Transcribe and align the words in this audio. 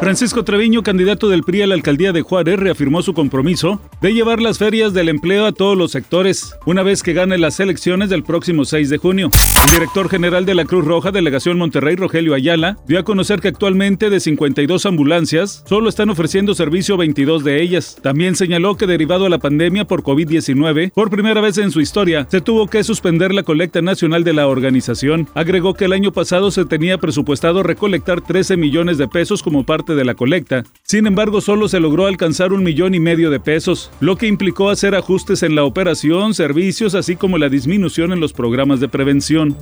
Francisco 0.00 0.44
Treviño, 0.44 0.84
candidato 0.84 1.28
del 1.28 1.42
PRI 1.42 1.62
a 1.62 1.66
la 1.66 1.74
alcaldía 1.74 2.12
de 2.12 2.22
Juárez, 2.22 2.60
reafirmó 2.60 3.02
su 3.02 3.14
compromiso 3.14 3.80
de 4.00 4.14
llevar 4.14 4.40
las 4.40 4.56
ferias 4.56 4.94
del 4.94 5.08
empleo 5.08 5.44
a 5.44 5.52
todos 5.52 5.76
los 5.76 5.90
sectores, 5.90 6.54
una 6.66 6.84
vez 6.84 7.02
que 7.02 7.14
gane 7.14 7.36
las 7.36 7.58
elecciones 7.58 8.08
del 8.08 8.22
próximo 8.22 8.64
6 8.64 8.90
de 8.90 8.98
junio. 8.98 9.28
El 9.66 9.72
director 9.72 10.08
general 10.08 10.46
de 10.46 10.54
la 10.54 10.66
Cruz 10.66 10.84
Roja, 10.84 11.10
Delegación 11.10 11.58
Monterrey, 11.58 11.96
Rogelio 11.96 12.34
Ayala, 12.34 12.78
dio 12.86 13.00
a 13.00 13.02
conocer 13.02 13.40
que 13.40 13.48
actualmente 13.48 14.08
de 14.08 14.20
52 14.20 14.86
ambulancias, 14.86 15.64
solo 15.66 15.88
están 15.88 16.10
ofreciendo 16.10 16.54
servicio 16.54 16.96
22 16.96 17.42
de 17.42 17.60
ellas. 17.60 17.96
También 18.00 18.36
señaló 18.36 18.76
que 18.76 18.86
derivado 18.86 19.26
a 19.26 19.30
la 19.30 19.38
pandemia 19.38 19.84
por 19.84 20.04
COVID-19, 20.04 20.92
por 20.92 21.10
primera 21.10 21.40
vez 21.40 21.58
en 21.58 21.72
su 21.72 21.80
historia, 21.80 22.28
se 22.30 22.40
tuvo 22.40 22.68
que 22.68 22.84
suspender 22.84 23.34
la 23.34 23.42
colecta 23.42 23.82
nacional 23.82 24.22
de 24.22 24.32
la 24.32 24.46
organización. 24.46 25.28
Agregó 25.34 25.74
que 25.74 25.86
el 25.86 25.92
año 25.92 26.12
pasado 26.12 26.52
se 26.52 26.64
tenía 26.64 26.98
presupuestado 26.98 27.64
recolectar 27.64 28.20
13 28.20 28.56
millones 28.56 28.96
de 28.96 29.08
pesos 29.08 29.42
como 29.42 29.64
parte 29.64 29.87
de 29.94 30.04
la 30.04 30.14
colecta. 30.14 30.64
Sin 30.82 31.06
embargo, 31.06 31.40
solo 31.40 31.68
se 31.68 31.80
logró 31.80 32.06
alcanzar 32.06 32.52
un 32.52 32.62
millón 32.62 32.94
y 32.94 33.00
medio 33.00 33.30
de 33.30 33.40
pesos, 33.40 33.90
lo 34.00 34.16
que 34.16 34.26
implicó 34.26 34.70
hacer 34.70 34.94
ajustes 34.94 35.42
en 35.42 35.54
la 35.54 35.64
operación, 35.64 36.34
servicios, 36.34 36.94
así 36.94 37.16
como 37.16 37.38
la 37.38 37.48
disminución 37.48 38.12
en 38.12 38.20
los 38.20 38.32
programas 38.32 38.80
de 38.80 38.88
prevención. 38.88 39.56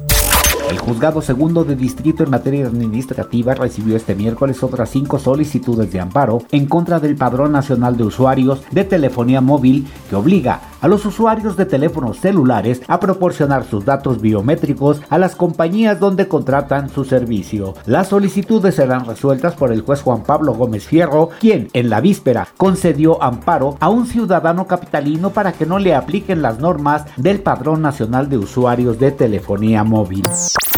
El 0.68 0.78
juzgado 0.78 1.22
segundo 1.22 1.64
de 1.64 1.76
distrito 1.76 2.24
en 2.24 2.30
materia 2.30 2.66
administrativa 2.66 3.54
recibió 3.54 3.96
este 3.96 4.16
miércoles 4.16 4.64
otras 4.64 4.90
cinco 4.90 5.18
solicitudes 5.20 5.92
de 5.92 6.00
amparo 6.00 6.42
en 6.50 6.66
contra 6.66 6.98
del 6.98 7.14
Padrón 7.14 7.52
Nacional 7.52 7.96
de 7.96 8.02
Usuarios 8.02 8.62
de 8.72 8.84
Telefonía 8.84 9.40
Móvil 9.40 9.86
que 10.10 10.16
obliga 10.16 10.60
a 10.80 10.88
los 10.88 11.06
usuarios 11.06 11.56
de 11.56 11.66
teléfonos 11.66 12.18
celulares 12.20 12.82
a 12.88 13.00
proporcionar 13.00 13.64
sus 13.64 13.84
datos 13.84 14.20
biométricos 14.20 15.00
a 15.08 15.18
las 15.18 15.36
compañías 15.36 16.00
donde 16.00 16.28
contratan 16.28 16.88
su 16.88 17.04
servicio. 17.04 17.74
Las 17.86 18.08
solicitudes 18.08 18.74
serán 18.74 19.06
resueltas 19.06 19.54
por 19.54 19.72
el 19.72 19.82
juez 19.82 20.02
Juan 20.02 20.22
Pablo 20.24 20.54
Gómez 20.54 20.84
Fierro, 20.84 21.30
quien 21.40 21.68
en 21.72 21.90
la 21.90 22.00
víspera 22.00 22.48
concedió 22.56 23.22
amparo 23.22 23.76
a 23.80 23.88
un 23.88 24.06
ciudadano 24.06 24.66
capitalino 24.66 25.30
para 25.30 25.52
que 25.52 25.66
no 25.66 25.78
le 25.78 25.94
apliquen 25.94 26.42
las 26.42 26.58
normas 26.58 27.04
del 27.16 27.40
Padrón 27.40 27.82
Nacional 27.82 28.28
de 28.28 28.38
Usuarios 28.38 28.98
de 28.98 29.12
Telefonía 29.12 29.84
Móvil. 29.84 30.24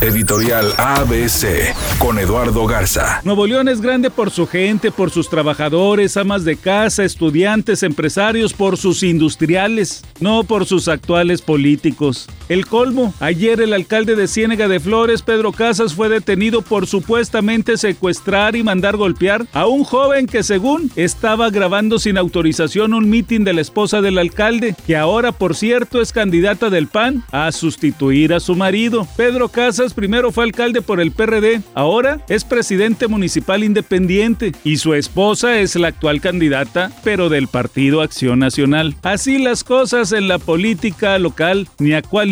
Editorial 0.00 0.72
ABC 0.78 1.74
con 1.98 2.20
Eduardo 2.20 2.66
Garza. 2.66 3.20
Nuevo 3.24 3.48
León 3.48 3.68
es 3.68 3.80
grande 3.80 4.10
por 4.10 4.30
su 4.30 4.46
gente, 4.46 4.92
por 4.92 5.10
sus 5.10 5.28
trabajadores, 5.28 6.16
amas 6.16 6.44
de 6.44 6.56
casa, 6.56 7.04
estudiantes, 7.04 7.82
empresarios, 7.82 8.52
por 8.52 8.76
sus 8.76 9.02
industriales, 9.02 10.04
no 10.20 10.44
por 10.44 10.66
sus 10.66 10.86
actuales 10.86 11.42
políticos. 11.42 12.28
El 12.48 12.66
colmo, 12.66 13.12
ayer 13.20 13.60
el 13.60 13.74
alcalde 13.74 14.14
de 14.14 14.28
Ciénega 14.28 14.68
de 14.68 14.80
Flores, 14.80 15.22
Pedro 15.22 15.52
Casas, 15.52 15.94
fue 15.94 16.08
detenido 16.08 16.62
por 16.62 16.86
supuestamente 16.86 17.76
secuestrar 17.76 18.56
y 18.56 18.62
mandar 18.62 18.96
golpear 18.96 19.46
a 19.52 19.66
un 19.66 19.84
joven 19.84 20.26
que 20.26 20.42
según 20.42 20.90
estaba 20.96 21.50
grabando 21.50 21.98
sin 21.98 22.16
autorización 22.16 22.94
un 22.94 23.10
mitin 23.10 23.44
de 23.44 23.52
la 23.52 23.60
esposa 23.60 24.00
del 24.00 24.16
alcalde, 24.18 24.76
que 24.86 24.96
ahora 24.96 25.32
por 25.32 25.56
cierto 25.56 26.00
es 26.00 26.12
candidata 26.12 26.70
del 26.70 26.86
PAN 26.86 27.24
a 27.32 27.52
sustituir 27.52 28.32
a 28.32 28.40
su 28.40 28.54
marido. 28.54 29.06
Pedro 29.16 29.48
Casas 29.48 29.67
primero 29.94 30.32
fue 30.32 30.44
alcalde 30.44 30.82
por 30.82 31.00
el 31.00 31.12
PRD, 31.12 31.62
ahora 31.74 32.20
es 32.28 32.44
presidente 32.44 33.08
municipal 33.08 33.64
independiente 33.64 34.52
y 34.64 34.76
su 34.76 34.94
esposa 34.94 35.58
es 35.58 35.74
la 35.76 35.88
actual 35.88 36.20
candidata, 36.20 36.90
pero 37.04 37.28
del 37.28 37.48
Partido 37.48 38.00
Acción 38.00 38.38
Nacional. 38.38 38.94
Así 39.02 39.38
las 39.38 39.64
cosas 39.64 40.12
en 40.12 40.28
la 40.28 40.38
política 40.38 41.18
local, 41.18 41.68
ni 41.78 41.94
a 41.94 42.02
cuál 42.02 42.28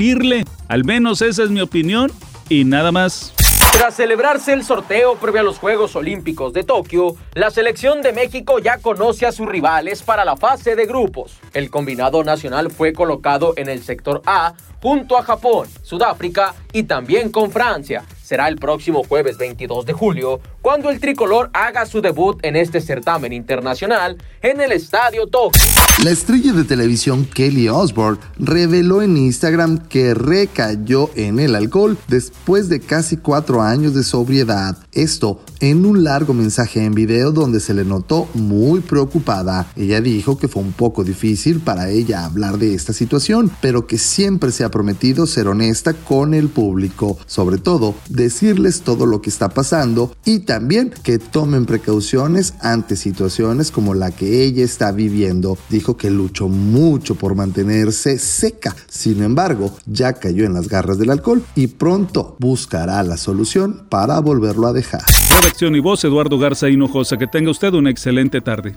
al 0.69 0.85
menos 0.85 1.23
esa 1.23 1.43
es 1.43 1.51
mi 1.51 1.61
opinión 1.61 2.13
y 2.49 2.65
nada 2.65 2.93
más. 2.93 3.33
Tras 3.73 3.95
celebrarse 3.95 4.53
el 4.53 4.65
sorteo 4.65 5.17
previo 5.17 5.41
a 5.41 5.45
los 5.45 5.59
Juegos 5.59 5.97
Olímpicos 5.97 6.53
de 6.53 6.65
Tokio, 6.65 7.17
la 7.35 7.51
selección 7.51 8.03
de 8.03 8.13
México 8.13 8.59
ya 8.59 8.79
conoce 8.79 9.27
a 9.27 9.33
sus 9.33 9.47
rivales 9.47 10.03
para 10.03 10.25
la 10.25 10.37
fase 10.37 10.77
de 10.77 10.87
grupos. 10.87 11.39
El 11.53 11.71
combinado 11.71 12.25
nacional 12.25 12.71
fue 12.71 12.93
colocado 12.93 13.55
en 13.57 13.69
el 13.69 13.83
sector 13.83 14.23
A 14.25 14.55
junto 14.81 15.19
a 15.19 15.23
Japón, 15.23 15.69
Sudáfrica 15.83 16.55
y 16.77 16.83
también 16.83 17.31
con 17.31 17.51
Francia. 17.51 18.05
Será 18.23 18.49
el 18.49 18.57
próximo 18.57 19.03
jueves 19.03 19.39
22 19.39 19.87
de 19.87 19.95
julio 19.95 20.41
cuando 20.61 20.91
el 20.91 21.01
tricolor 21.01 21.49
haga 21.55 21.87
su 21.87 22.03
debut 22.03 22.39
en 22.43 22.55
este 22.55 22.83
certamen 22.83 23.33
internacional 23.33 24.19
en 24.43 24.61
el 24.61 24.73
Estadio 24.73 25.27
Tokio. 25.27 25.63
La 26.05 26.11
estrella 26.11 26.53
de 26.53 26.65
televisión 26.65 27.25
Kelly 27.25 27.71
Osbourne 27.71 28.21
reveló 28.39 29.01
en 29.01 29.17
Instagram 29.17 29.89
que 29.89 30.13
recayó 30.13 31.09
en 31.15 31.39
el 31.39 31.55
alcohol 31.55 31.97
después 32.09 32.69
de 32.69 32.81
casi 32.81 33.17
cuatro 33.17 33.63
años 33.63 33.95
de 33.95 34.03
sobriedad. 34.03 34.77
Esto 34.97 35.41
en 35.61 35.85
un 35.85 36.05
largo 36.05 36.33
mensaje 36.33 36.83
en 36.83 36.95
video 36.95 37.31
donde 37.31 37.61
se 37.61 37.75
le 37.75 37.85
notó 37.85 38.29
muy 38.33 38.81
preocupada. 38.81 39.71
Ella 39.77 40.01
dijo 40.01 40.39
que 40.39 40.49
fue 40.49 40.63
un 40.63 40.73
poco 40.73 41.05
difícil 41.05 41.61
para 41.61 41.91
ella 41.91 42.25
hablar 42.25 42.57
de 42.57 42.73
esta 42.73 42.95
situación, 42.95 43.51
pero 43.61 43.87
que 43.87 43.99
siempre 43.99 44.53
se 44.53 44.65
ha 44.65 44.71
prometido 44.71 45.27
ser 45.27 45.49
honesta 45.49 45.93
con 45.93 46.33
el 46.33 46.49
público, 46.49 47.19
sobre 47.27 47.59
todo 47.59 47.95
decirles 48.09 48.81
todo 48.81 49.05
lo 49.05 49.21
que 49.21 49.29
está 49.29 49.51
pasando 49.51 50.17
y 50.25 50.41
también 50.41 50.95
que 51.03 51.19
tomen 51.19 51.67
precauciones 51.67 52.55
ante 52.61 52.97
situaciones 52.97 53.71
como 53.71 53.93
la 53.93 54.13
que 54.13 54.45
ella 54.45 54.65
está 54.65 54.93
viviendo. 54.93 55.59
Dijo 55.69 55.99
que 55.99 56.11
luchó 56.11 56.49
mucho 56.49 57.17
por 57.17 57.35
mantenerse 57.35 58.19
seca, 58.19 58.75
sin 58.89 59.23
embargo, 59.23 59.77
ya 59.85 60.15
cayó 60.15 60.47
en 60.47 60.55
las 60.55 60.69
garras 60.69 60.97
del 60.97 61.11
alcohol 61.11 61.45
y 61.55 61.67
pronto 61.67 62.37
buscará 62.39 63.03
la 63.03 63.19
solución 63.19 63.85
para 63.91 64.19
volverlo 64.21 64.67
a 64.67 64.73
dejar. 64.73 64.86
Redacción 65.31 65.77
y 65.77 65.81
voz 65.81 66.05
Eduardo 66.05 66.39
Garza 66.39 66.69
Hinojosa. 66.69 67.17
Que 67.17 67.27
tenga 67.27 67.51
usted 67.51 67.73
una 67.75 67.91
excelente 67.91 68.41
tarde. 68.41 68.75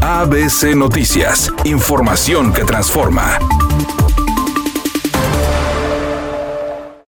ABC 0.00 0.74
Noticias. 0.74 1.52
Información 1.64 2.52
que 2.52 2.64
transforma. 2.64 3.38